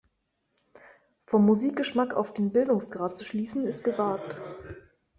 [1.27, 4.41] Vom Musikgeschmack auf den Bildungsgrad zu schließen, ist gewagt.